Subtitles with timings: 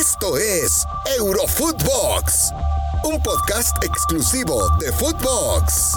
[0.00, 0.86] Esto es
[1.18, 2.52] Eurofootbox,
[3.04, 5.92] un podcast exclusivo de Footbox.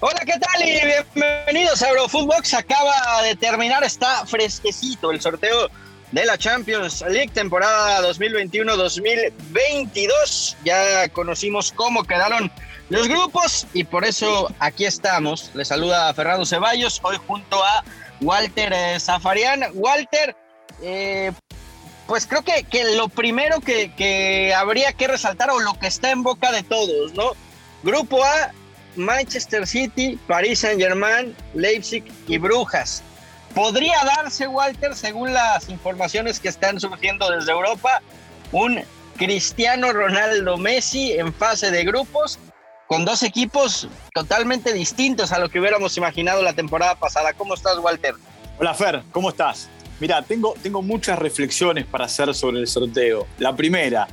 [0.00, 0.68] Hola, ¿qué tal?
[0.68, 0.78] Y
[1.14, 2.52] bienvenidos a Eurofootbox.
[2.52, 5.70] Acaba de terminar, está fresquecito el sorteo
[6.12, 10.56] de la Champions League temporada 2021-2022.
[10.64, 12.52] Ya conocimos cómo quedaron
[12.90, 15.50] los grupos y por eso aquí estamos.
[15.54, 17.82] Les saluda Fernando Ceballos, hoy junto a
[18.20, 19.64] Walter eh, Zafarian.
[19.72, 20.36] Walter,
[20.82, 21.32] eh,
[22.06, 26.10] pues creo que, que lo primero que, que, habría que resaltar o lo que está
[26.10, 27.32] en boca de todos, ¿no?
[27.82, 28.52] Grupo A,
[28.96, 33.02] Manchester City, Paris Saint Germain, Leipzig y Brujas.
[33.54, 38.02] Podría darse, Walter, según las informaciones que están surgiendo desde Europa,
[38.52, 38.82] un
[39.16, 42.38] Cristiano Ronaldo Messi en fase de grupos
[42.86, 47.32] con dos equipos totalmente distintos a lo que hubiéramos imaginado la temporada pasada.
[47.32, 48.14] ¿Cómo estás, Walter?
[48.58, 49.68] Hola, Fer, ¿cómo estás?
[50.00, 53.26] Mira, tengo, tengo muchas reflexiones para hacer sobre el sorteo.
[53.38, 54.06] La primera,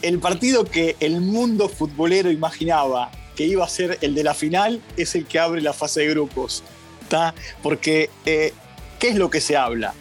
[0.00, 4.80] el partido que el mundo futbolero imaginaba que iba a ser el de la final
[4.96, 6.62] es el que abre la fase de grupos.
[7.02, 7.34] ¿está?
[7.62, 8.52] Porque, eh,
[8.98, 9.94] ¿qué es lo que se habla?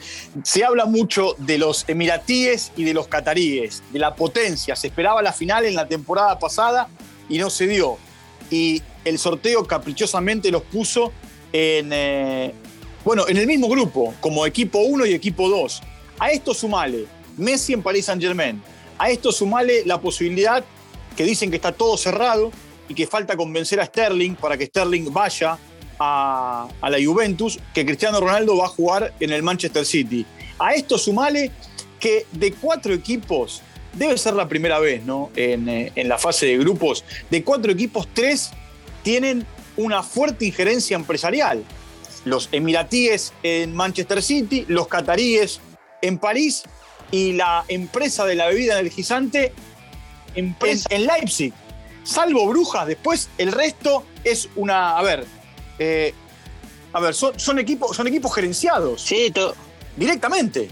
[0.44, 4.76] Se habla mucho de los emiratíes y de los cataríes, de la potencia.
[4.76, 6.88] Se esperaba la final en la temporada pasada
[7.28, 7.98] y no se dio.
[8.50, 11.12] Y el sorteo caprichosamente los puso
[11.52, 12.54] en, eh,
[13.04, 15.82] bueno, en el mismo grupo, como equipo 1 y equipo 2.
[16.20, 17.06] A esto sumale
[17.38, 18.62] Messi en Paris Saint Germain.
[18.98, 20.64] A esto sumale la posibilidad
[21.16, 22.52] que dicen que está todo cerrado
[22.88, 25.58] y que falta convencer a Sterling para que Sterling vaya
[25.98, 30.26] a, a la Juventus, que Cristiano Ronaldo va a jugar en el Manchester City.
[30.60, 31.52] A esto sumale
[32.00, 33.62] que de cuatro equipos,
[33.94, 35.32] debe ser la primera vez ¿no?
[35.36, 38.52] en, eh, en la fase de grupos, de cuatro equipos, tres
[39.04, 39.46] tienen
[39.78, 41.64] una fuerte injerencia empresarial
[42.26, 45.60] los emiratíes en Manchester City, los cataríes
[46.02, 46.64] en París
[47.12, 49.54] y la empresa de la bebida energizante
[50.36, 50.56] en,
[50.90, 51.54] en Leipzig.
[52.04, 54.98] Salvo Brujas, después el resto es una.
[54.98, 55.26] A ver.
[55.78, 56.14] Eh,
[56.94, 59.02] a ver, son, son, equipos, son equipos gerenciados.
[59.02, 59.34] Sí,
[59.96, 60.70] directamente.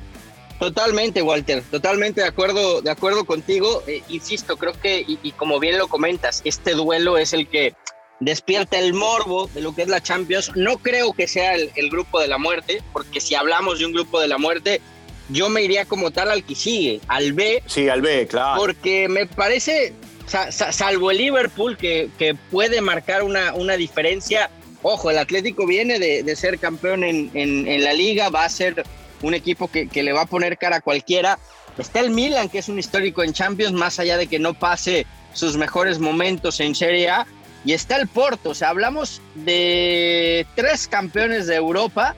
[0.60, 3.82] Totalmente, Walter, totalmente de acuerdo, de acuerdo contigo.
[3.88, 7.76] Eh, insisto, creo que, y, y, como bien lo comentas, este duelo es el que
[8.20, 10.52] despierta el morbo de lo que es la Champions.
[10.56, 13.94] No creo que sea el, el, grupo de la muerte, porque si hablamos de un
[13.94, 14.82] grupo de la muerte,
[15.30, 17.64] yo me iría como tal al que sigue, al B.
[17.66, 18.60] Sí, al B, claro.
[18.60, 19.94] Porque me parece,
[20.26, 24.50] sa, sa, salvo el Liverpool, que, que puede marcar una, una, diferencia.
[24.82, 28.50] Ojo, el Atlético viene de, de ser campeón en, en, en, la liga, va a
[28.50, 28.84] ser
[29.22, 31.38] un equipo que, que le va a poner cara a cualquiera.
[31.78, 35.06] Está el Milan, que es un histórico en Champions, más allá de que no pase
[35.34, 37.28] sus mejores momentos en Serie A
[37.66, 38.52] y está el Porto.
[38.52, 42.16] O sea, hablamos de tres campeones de Europa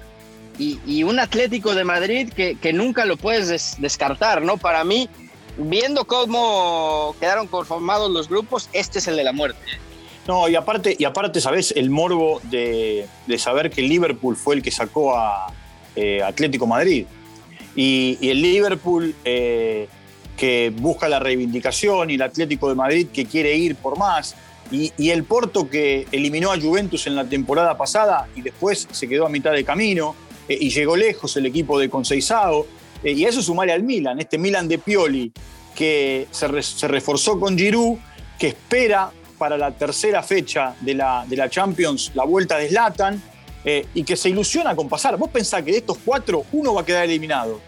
[0.57, 4.57] y, un Atlético de Madrid que, nunca lo puedes des, descartar, ¿no?
[4.57, 5.09] Para mí,
[5.57, 9.59] viendo cómo quedaron conformados los grupos, este es el de la muerte.
[10.28, 11.73] No, y aparte, y aparte ¿sabes?
[11.75, 15.47] El morbo de, saber que Liverpool fue el que sacó a
[15.96, 17.06] eh, Atlético Madrid.
[17.75, 19.88] Y, y el Liverpool eh,
[20.38, 24.35] que busca la reivindicación y el Atlético de Madrid que quiere ir por más.
[24.71, 29.07] Y, y, el Porto que eliminó a Juventus en la temporada pasada y después se
[29.07, 30.15] quedó a mitad de camino
[30.47, 32.65] eh, y llegó lejos el equipo de Conceizao.
[33.03, 35.31] Eh, y a eso sumarle al Milan, este Milan de Pioli
[35.75, 37.97] que se, re, se reforzó con Giroud,
[38.37, 43.21] que espera para la tercera fecha de la, de la Champions la vuelta de Zlatan
[43.65, 45.17] eh, y que se ilusiona con pasar.
[45.17, 47.59] Vos pensás que de estos cuatro, uno va a quedar eliminado,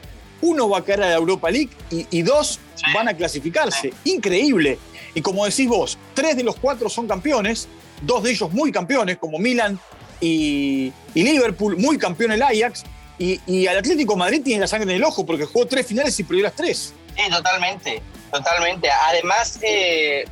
[0.41, 2.85] uno va a quedar a la Europa League y, y dos sí.
[2.93, 3.93] van a clasificarse.
[4.03, 4.77] Increíble.
[5.13, 7.67] Y como decís vos, tres de los cuatro son campeones,
[8.01, 9.79] dos de ellos muy campeones, como Milan
[10.19, 12.83] y, Liverpool, muy campeón el Ajax,
[13.19, 16.19] y, y, al Atlético Madrid tiene la sangre en el ojo porque jugó tres finales
[16.19, 16.93] y perdió las tres.
[17.15, 18.01] Sí, totalmente,
[18.31, 18.89] totalmente.
[18.89, 20.25] Además, eh,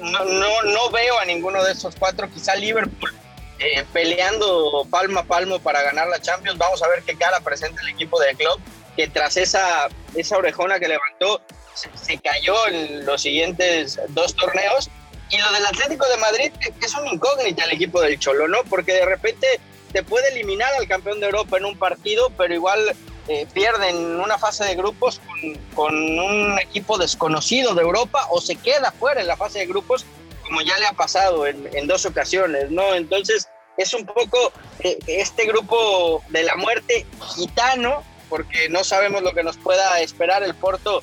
[0.00, 3.14] no, no, veo a ninguno de esos cuatro, quizá Liverpool
[3.58, 6.58] eh, peleando palmo a palmo para ganar la Champions.
[6.58, 8.60] Vamos a ver qué cara presenta el equipo de club,
[8.96, 11.40] que tras esa, esa orejona que levantó,
[11.74, 14.90] se, cayó en los siguientes dos torneos.
[15.28, 18.58] Y lo del Atlético de Madrid es un incógnita el equipo del Cholo, ¿no?
[18.70, 19.60] Porque de repente
[19.92, 22.94] te puede eliminar al campeón de Europa en un partido, pero igual
[23.28, 28.54] eh, pierden una fase de grupos con, con, un equipo desconocido de Europa o se
[28.56, 30.06] queda fuera en la fase de grupos,
[30.44, 32.94] como ya le ha pasado en, en dos ocasiones, ¿no?
[32.94, 39.32] Entonces es un poco eh, este grupo de la muerte gitano, porque no sabemos lo
[39.32, 41.02] que nos pueda esperar el Porto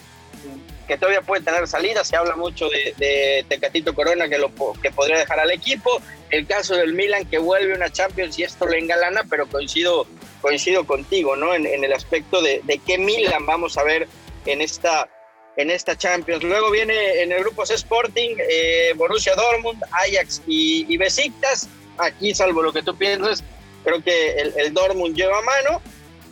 [0.87, 4.91] que todavía puede tener salida, se habla mucho de, de, Tecatito Corona que, lo, que
[4.91, 8.79] podría dejar al equipo, el caso del Milan que vuelve una Champions y esto le
[8.79, 10.05] engalana, pero coincido,
[10.41, 11.53] coincido contigo, ¿no?
[11.53, 14.07] En, en el aspecto de, de, qué Milan vamos a ver
[14.45, 15.07] en esta,
[15.55, 16.43] en esta Champions.
[16.43, 21.69] Luego viene en el grupo C Sporting, eh, Borussia Dortmund, Ajax y, y, Besiktas.
[21.97, 23.43] Aquí, salvo lo que tú piensas,
[23.83, 25.81] creo que el, el Dortmund lleva mano.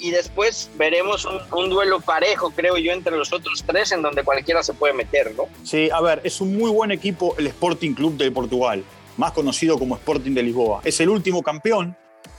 [0.01, 4.63] Y después veremos un, duelo parejo, creo yo, entre los otros tres, en donde cualquiera
[4.63, 5.43] se puede meter, ¿no?
[5.63, 8.83] Sí, a ver, es un muy buen equipo el Sporting Club de Portugal,
[9.17, 10.81] más conocido como Sporting de Lisboa.
[10.83, 11.95] Es el último campeón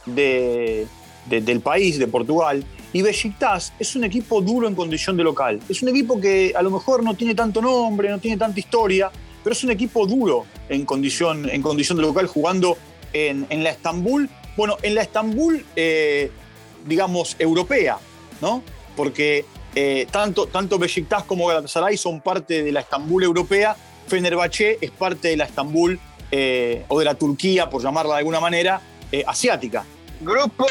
[0.06, 0.88] de,
[1.26, 2.64] del país, de Portugal.
[2.92, 5.60] Y Besiktas es un equipo duro en condición de local.
[5.68, 9.08] Es un equipo que a lo mejor no tiene tanto nombre, no tiene tanta historia,
[9.44, 12.76] pero es un equipo duro en condición, en condición de local, jugando
[13.12, 14.28] en, en la Estambul.
[14.56, 16.30] Bueno, en la Estambul, eh,
[16.86, 17.98] digamos, europea,
[18.40, 18.62] ¿no?
[18.96, 19.44] Porque
[19.74, 23.76] eh, tanto, tanto Besiktas como Galatasaray son parte de la Estambul europea.
[24.06, 25.98] Fenerbahce es parte de la Estambul
[26.30, 28.80] eh, o de la Turquía, por llamarla de alguna manera,
[29.10, 29.84] eh, asiática.
[30.20, 30.66] Grupo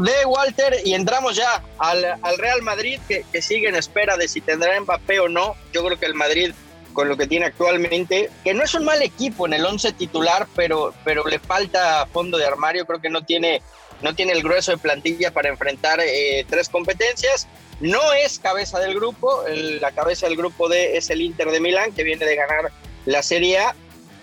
[0.00, 4.28] de Walter y entramos ya al, al Real Madrid que, que, sigue en espera de
[4.28, 5.54] si tendrá Mbappé o no.
[5.72, 6.52] Yo creo que el Madrid
[6.92, 10.46] con lo que tiene actualmente, que no es un mal equipo en el 11 titular,
[10.54, 13.62] pero, pero le falta fondo de armario, creo que no tiene,
[14.02, 17.48] no tiene el grueso de plantilla para enfrentar eh, tres competencias.
[17.80, 21.92] No es cabeza del grupo, la cabeza del grupo D es el Inter de Milán,
[21.92, 22.70] que viene de ganar
[23.06, 23.74] la Serie A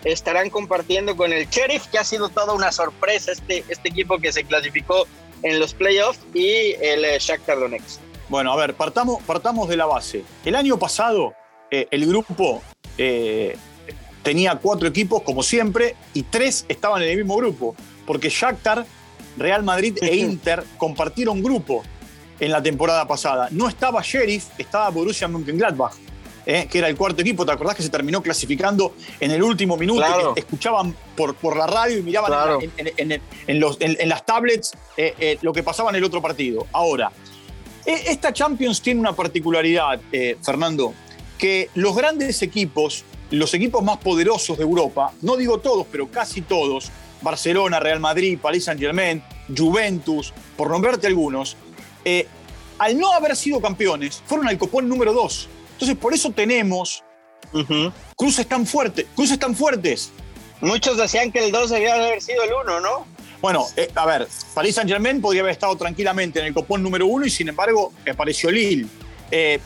[0.04, 4.31] estarán compartiendo con el Sheriff, que ha sido toda una sorpresa este, este equipo que
[4.31, 5.08] se clasificó
[5.44, 8.00] en los playoffs, y el eh, Shakhtar Donetsk.
[8.28, 10.24] Bueno, a ver, partamos, partamos de la base.
[10.46, 11.34] El año pasado
[11.72, 12.62] eh, el grupo
[12.98, 13.58] eh,
[14.22, 17.75] tenía cuatro equipos, como siempre, y tres estaban en el mismo grupo,
[18.06, 18.86] porque Shakhtar,
[19.39, 21.83] Real Madrid e Inter compartieron grupo
[22.39, 23.47] en la temporada pasada.
[23.51, 25.94] No estaba Sheriff, estaba Borussia Mönchengladbach.
[26.45, 27.45] Eh, que era el cuarto equipo.
[27.45, 30.00] ¿Te acordás que se terminó clasificando en el último minuto?
[30.01, 30.33] Claro.
[30.33, 32.59] Que escuchaban por, por la radio y miraban Claro.
[32.62, 36.03] en, en- en- en los- en- las tablets eh, eh, lo que pasaba en el
[36.06, 36.65] otro partido.
[36.71, 37.12] Ahora,
[37.86, 40.94] eh, esta Champions tiene una particularidad, eh, Fernando,
[41.38, 46.41] que los grandes equipos, los equipos más poderosos de Europa, no digo todos, pero casi
[46.41, 46.89] todos,
[47.21, 49.24] Barcelona, Real Madrid, Paris Saint-Germain,
[49.56, 51.57] Juventus, por nombrarte algunos,
[52.06, 52.27] eh,
[52.77, 55.50] al no haber sido campeones, fueron al copón número 2.
[55.74, 57.04] Entonces, por eso tenemos
[58.16, 60.12] cruces tan fuertes, cruces tan fuertes.
[60.62, 63.06] Muchos decían que el 2 debía haber sido el 1, ¿no?
[63.42, 67.07] Bueno, eh, a ver, Paris Saint Germain podría haber estado tranquilamente en el copón número
[67.07, 68.86] uno y sin embargo apareció Lille.
[69.31, 69.60] Eh,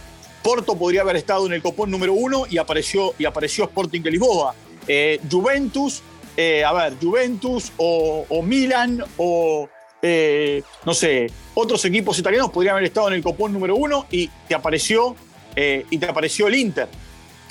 [0.43, 4.11] Porto podría haber estado en el copón número uno y apareció, y apareció Sporting de
[4.11, 4.53] Lisboa.
[4.87, 6.03] Eh, Juventus,
[6.37, 9.69] eh, a ver, Juventus o, o Milan o
[10.01, 14.27] eh, no sé, otros equipos italianos podrían haber estado en el copón número uno y
[14.47, 15.15] te apareció,
[15.55, 16.87] eh, y te apareció el Inter.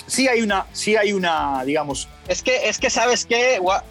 [0.05, 3.83] Sí hay una, sí hay una, digamos, Es que, es que sabes qué, Wa-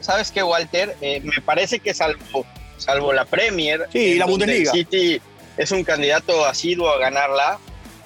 [0.00, 2.44] sabes qué, Walter, me parece que salvo,
[2.78, 4.72] salvo la Premier, Sí, la Bundesliga.
[4.72, 5.20] City
[5.56, 7.58] es un candidato asiduo a ganarla,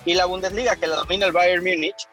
[0.04, 2.06] y la Bundesliga que la domina el Bayern Múnich,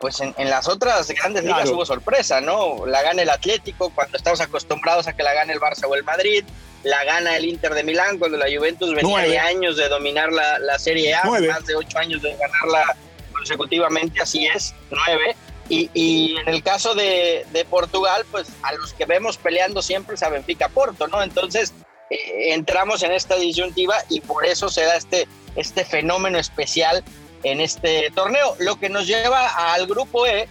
[0.00, 1.76] pues en, en las otras grandes ligas Claro.
[1.76, 2.86] hubo sorpresa, ¿no?
[2.86, 6.04] La gana el Atlético cuando estamos acostumbrados a que la gane el Barça o el
[6.04, 6.44] Madrid,
[6.84, 9.28] la gana el Inter de Milán cuando la Juventus venía Nueve.
[9.30, 11.48] de años de dominar la, la Serie A, Nueve.
[11.48, 12.96] más de ocho años de ganarla
[13.32, 15.36] consecutivamente, así es, nueve.
[15.68, 20.14] Y, y en el caso de, de Portugal, pues a los que vemos peleando siempre
[20.14, 21.22] es a Benfica Porto, ¿no?
[21.22, 21.74] Entonces
[22.10, 27.04] eh, entramos en esta disyuntiva y por eso se da este, este fenómeno especial
[27.42, 30.48] en este torneo, lo que nos lleva al grupo E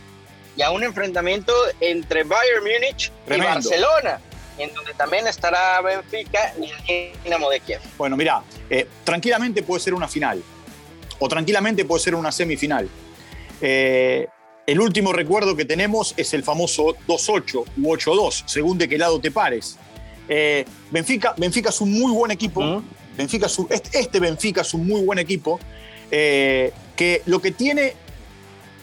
[0.55, 3.53] y a un enfrentamiento entre Bayern Múnich y.
[3.55, 4.19] Barcelona,
[4.57, 7.81] en donde también estará Benfica y el Dinamo de Kiev.
[7.97, 8.41] Bueno, mira,
[9.03, 10.41] tranquilamente puede ser una final
[11.19, 12.89] o tranquilamente puede ser una semifinal.
[13.61, 14.27] Eh,
[14.65, 19.19] el último recuerdo que tenemos es el famoso 2-8 u 8-2, según de qué lado
[19.19, 19.77] te pares.
[20.27, 22.83] Eh, Benfica, Benfica es un muy buen equipo.
[23.15, 25.59] Benfica es un- este, este Benfica es un muy buen equipo.
[26.11, 27.93] Eh, que lo que tiene,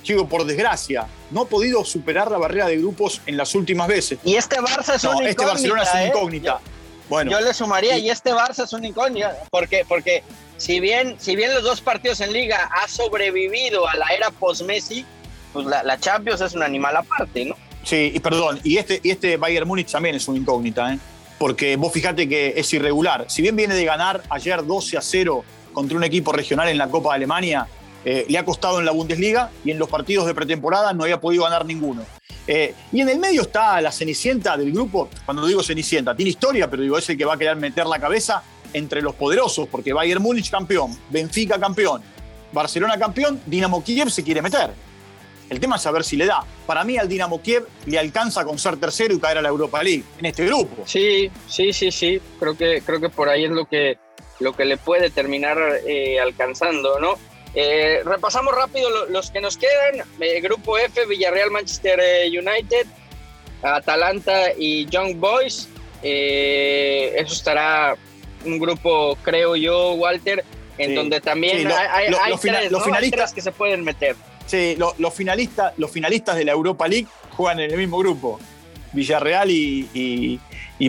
[0.06, 4.18] digo, por desgracia, no ha podido superar la barrera de grupos en las últimas veces.
[4.24, 6.08] Y este Barça es No, una este incógnita, Barcelona es una ¿eh?
[6.08, 6.60] incógnita.
[7.08, 10.22] Bueno, Yo le sumaría, Y- y este Barça es un incógnita, porque, porque
[10.56, 15.04] si, bien, si bien los dos partidos en liga ha sobrevivido a la era post-Messi,
[15.52, 17.56] pues la, la Champions es un animal aparte, ¿no?
[17.82, 20.98] Sí, y perdón, y este, y este Bayern Múnich también es una incógnita, ¿eh?
[21.38, 23.26] porque vos fijate que es irregular.
[23.28, 26.88] Si bien viene de ganar ayer 12 a 0 contra un equipo regional en la
[26.88, 27.66] Copa de Alemania,
[28.04, 31.20] eh, le ha costado en la Bundesliga y en los partidos de pretemporada no había
[31.20, 32.02] podido ganar ninguno.
[32.46, 36.68] Eh, y en el medio está la cenicienta del grupo, cuando digo cenicienta, tiene historia,
[36.68, 38.42] pero digo, es el que va a querer meter la cabeza
[38.74, 42.02] entre los poderosos, porque Bayern Múnich campeón, Benfica campeón,
[42.52, 44.70] Barcelona campeón, Dinamo Kiev se quiere meter.
[45.48, 46.44] El tema es saber si le da.
[46.66, 49.82] Para mí al Dinamo Kiev le alcanza con ser tercero y caer a la Europa
[49.82, 50.84] League en este grupo.
[50.86, 52.20] Sí, sí, sí, sí.
[52.40, 53.98] Creo que, creo que por ahí es lo que,
[54.40, 57.14] lo que le puede terminar eh, alcanzando, ¿no?
[57.54, 60.06] Eh, repasamos rápido los que nos quedan.
[60.20, 62.86] Eh, grupo F, Villarreal, Manchester United,
[63.62, 65.68] Atalanta y Young Boys.
[66.02, 67.96] eso estará
[68.44, 70.44] un grupo, creo yo, Walter,
[70.78, 72.10] en donde también hay,
[72.70, 74.16] los finalistas que se pueden meter.
[74.46, 78.38] Sí, los, finalistas, los finalistas de la Europa League juegan en el mismo grupo,
[78.92, 80.40] Villarreal y,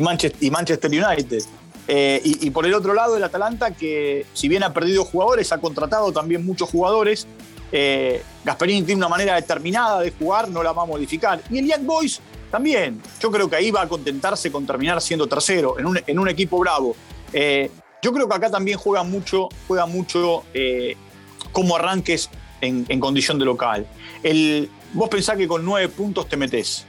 [0.02, 1.44] Manchester, United.
[1.88, 5.60] Eh, y, por el otro lado, el Atalanta, que si bien ha perdido jugadores, ha
[5.60, 7.28] contratado también muchos jugadores.
[7.72, 11.42] Eh, Gasperini tiene una manera determinada de jugar, no la va a modificar.
[11.50, 13.02] Y el Young Boys también.
[13.20, 16.30] Yo creo que ahí va a contentarse con terminar siendo tercero en un, en un
[16.30, 16.96] equipo bravo.
[17.34, 17.70] Eh,
[18.02, 20.96] yo creo que acá también juega mucho, juega mucho eh,
[21.52, 22.30] cómo arranques
[22.62, 23.86] en, condición de local.
[24.24, 26.86] El, vos pensás que con nueve puntos te metés.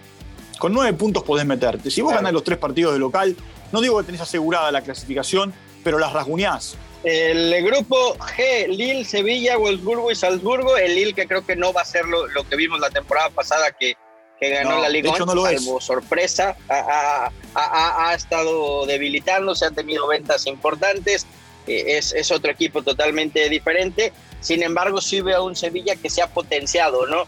[0.59, 1.91] Con nueve puntos podés meterte.
[1.91, 3.37] Si vos ganás los tres partidos de local,
[3.73, 5.55] no digo que tenés asegurada la clasificación,
[5.85, 6.77] pero las rasguñás.
[7.05, 10.77] El grupo G, Lille, Sevilla, Wolfsburgo y Salzburgo.
[10.77, 13.31] El Lille que creo que no va a ser lo, lo que vimos la temporada
[13.31, 13.95] pasada, que
[14.39, 20.47] que ganó la Liga no salvo sorpresa, ha, ha, ha, estado debilitándose, ha tenido ventas
[20.47, 21.27] importantes,
[21.67, 26.23] es, es, otro equipo totalmente diferente, sin embargo sí veo a un Sevilla que se
[26.23, 27.25] ha potenciado, ¿no?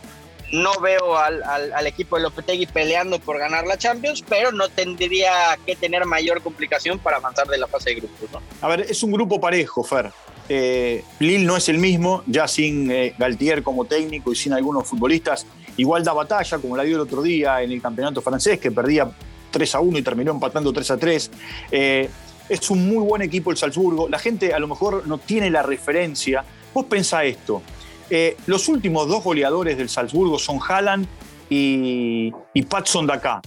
[0.52, 5.76] No veo al, equipo de Lopetegui peleando por ganar la Champions, pero no tendría que
[5.76, 8.30] tener mayor complicación para avanzar de la fase de grupos.
[8.32, 8.40] ¿no?
[8.60, 10.10] A ver, es un grupo parejo, Fer.
[10.48, 14.86] Eh, Lille no es el mismo, ya sin eh, Galtier como técnico y sin algunos
[14.86, 15.46] futbolistas.
[15.76, 19.10] Igual da batalla, como la dio el otro día en el campeonato francés, que perdía
[19.50, 21.30] 3 a 1 y terminó empatando 3 a 3.
[21.70, 22.10] Eh,
[22.48, 24.08] es un muy buen equipo el Salzburgo.
[24.08, 26.44] La gente a lo mejor no tiene la referencia.
[26.72, 27.62] Vos pensá esto.
[28.10, 31.06] Eh, los últimos dos goleadores del Salzburgo son Haaland
[31.50, 33.40] y, y Patson Daka.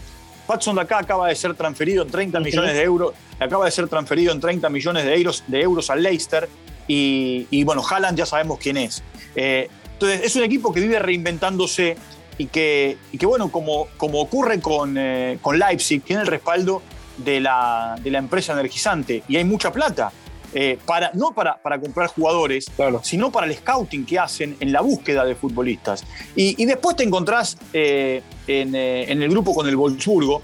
[0.47, 3.13] Patson Daka acaba de ser transferido en 30 millones de euros.
[3.39, 6.49] Acaba de ser transferido en 30 millones de euros, de euros al Leicester.
[6.87, 9.01] Y, bueno, Haaland ya sabemos quién es.
[9.35, 11.95] Eh, entonces, es un equipo que vive reinventándose
[12.37, 16.81] y que, que bueno, como, como ocurre con, eh, con Leipzig, tiene el respaldo
[17.17, 20.11] de la, de la, empresa energizante y hay mucha plata.
[20.53, 22.65] Eh, para, no para, para comprar jugadores,
[23.03, 26.03] sino para el scouting que hacen en la búsqueda de futbolistas.
[26.35, 30.41] Y, después te encontrás eh, en, en, el grupo con el Wolfsburgo,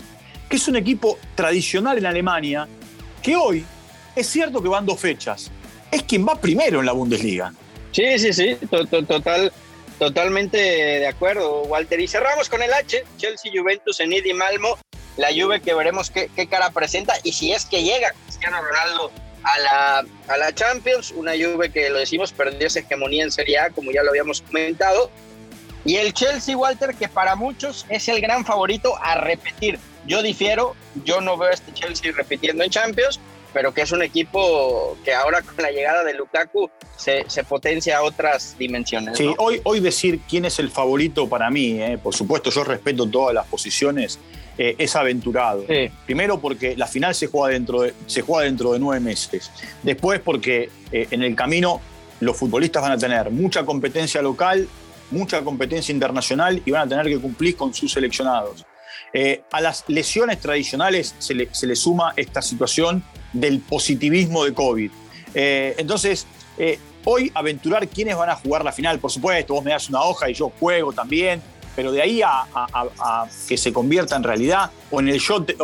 [0.49, 2.67] que es un equipo tradicional en Alemania,
[3.21, 3.65] que hoy
[4.15, 5.51] es cierto que van dos fechas,
[5.91, 7.53] es quien va primero en la Bundesliga.
[7.91, 9.51] Sí, sí, sí, total,
[9.99, 11.99] Totalmente de acuerdo, Walter.
[11.99, 14.77] Y cerramos con el H, Chelsea, Juventus, en y Malmo.
[15.17, 19.11] La Juve que veremos qué, cara presenta y si es que llega Cristiano Ronaldo
[19.41, 21.11] a la, a la Champions.
[21.11, 24.41] Una Juve que, lo decimos, perdió esa hegemonía en Serie A, como ya lo habíamos
[24.41, 25.09] comentado.
[25.83, 29.79] Y el Chelsea, Walter, que para muchos es el gran favorito a repetir.
[30.05, 33.19] Yo difiero, yo no veo a este Chelsea repitiendo en Champions,
[33.53, 38.03] pero que es un equipo que ahora con la llegada de Lukaku se, potencia a
[38.03, 39.17] otras dimensiones.
[39.17, 43.07] Sí, hoy, hoy decir quién es el favorito para mí, eh, por supuesto yo respeto
[43.07, 44.19] todas las posiciones,
[44.57, 45.65] eh, es aventurado.
[46.05, 49.51] Primero porque la final se juega, dentro de, se juega dentro de nueve meses.
[49.83, 51.79] Después porque eh, en el camino
[52.19, 54.67] los futbolistas van a tener mucha competencia local,
[55.11, 58.65] mucha competencia internacional y van a tener que cumplir con sus seleccionados.
[59.51, 64.91] A las lesiones tradicionales se le, se le, suma esta situación del positivismo de COVID.
[65.33, 66.25] Eh, entonces,
[66.57, 70.01] eh, hoy aventurar quiénes van a jugar la final, por supuesto, vos me das una
[70.01, 71.41] hoja y yo juego también,
[71.75, 75.55] pero de ahí a, que se convierta en realidad, o en el yo te,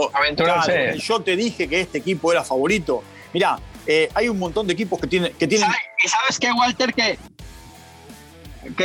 [0.99, 3.03] yo te dije que este equipo era favorito.
[3.33, 3.57] Mirá,
[3.87, 5.33] eh, hay un montón de equipos que tienen...
[5.33, 5.69] Que tienen...
[6.03, 6.93] ¿Y sabes qué, Walter?
[6.93, 7.17] Que,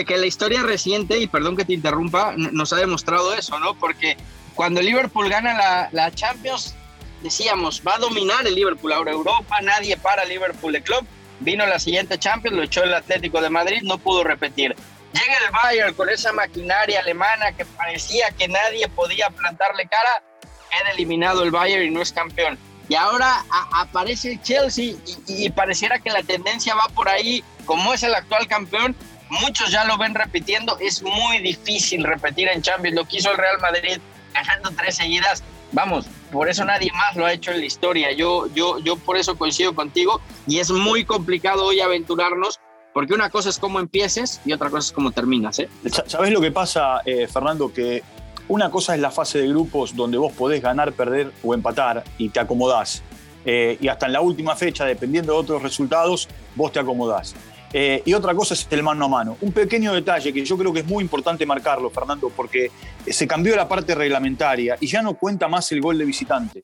[0.06, 3.74] que, la historia reciente, y perdón que te interrumpa, nos ha demostrado eso, ¿no?
[3.74, 4.16] Porque
[4.58, 6.74] cuando Liverpool gana la, la Champions,
[7.22, 11.06] decíamos, va a dominar el Liverpool ahora Europa, nadie para Liverpool de club.
[11.38, 14.74] Vino la siguiente Champions, lo echó el Atlético de Madrid, no pudo repetir.
[15.12, 20.24] Llega el Bayern con esa maquinaria alemana que parecía que nadie podía plantarle cara,
[20.72, 22.58] queda eliminado el Bayern y no es campeón.
[22.88, 24.98] Y ahora aparece el Chelsea y,
[25.28, 28.96] y, pareciera que la tendencia va por ahí, como es el actual campeón,
[29.28, 33.36] muchos ya lo ven repitiendo, es muy difícil repetir en Champions, lo que hizo el
[33.36, 34.00] Real Madrid
[34.42, 35.42] ganando tres seguidas,
[35.72, 38.12] vamos, por eso nadie más lo ha hecho en la historia.
[38.12, 42.60] Yo, yo, yo por eso coincido contigo y es muy complicado hoy aventurarnos
[42.92, 45.58] porque una cosa es cómo empieces y otra cosa es cómo terminas.
[45.58, 45.68] ¿eh?
[46.06, 47.72] ¿Sabes lo que pasa, eh, Fernando?
[47.72, 48.02] Que
[48.48, 52.30] una cosa es la fase de grupos donde vos podés ganar, perder o empatar y
[52.30, 53.02] te acomodás.
[53.44, 57.34] Eh, y hasta en la última fecha, dependiendo de otros resultados, vos te acomodás.
[57.72, 59.36] Eh, y otra cosa es el mano a mano.
[59.42, 62.70] Un pequeño detalle que yo creo que es muy importante marcarlo, Fernando, porque
[63.06, 66.62] se cambió la parte reglamentaria y ya no cuenta más el gol de visitante.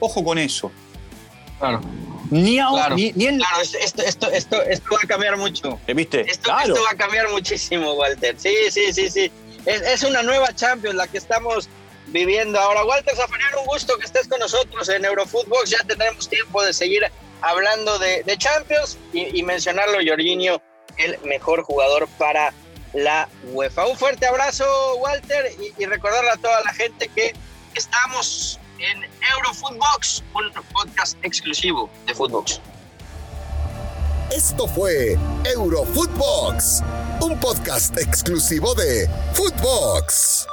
[0.00, 0.70] Ojo con eso.
[1.58, 1.80] Claro.
[2.30, 5.78] Ni, Claro, ni, ni en- claro, esto, esto, esto, esto va a cambiar mucho.
[5.86, 6.20] ¿Eh, ¿Viste?
[6.30, 6.74] Esto, claro.
[6.74, 8.34] esto va a cambiar muchísimo, Walter.
[8.38, 9.30] Sí, sí, sí, sí.
[9.64, 11.68] Es, es una nueva Champions la que estamos
[12.08, 12.84] viviendo ahora.
[12.84, 15.70] Walter Zafarian, un gusto que estés con nosotros en Eurofootbox.
[15.70, 17.02] Ya tendremos tiempo de seguir
[17.40, 20.60] hablando de, Champions y, y mencionarlo, Jorginho,
[20.96, 22.52] el mejor jugador para
[22.92, 23.86] la UEFA.
[23.86, 24.64] Un fuerte abrazo,
[24.96, 27.34] Walter, y, y recordarle a toda la gente que
[27.74, 29.02] estamos en
[29.36, 32.60] Eurofootbox, un podcast exclusivo de Footbox.
[34.32, 36.82] Esto fue Eurofootbox,
[37.20, 40.46] un podcast exclusivo de Footbox.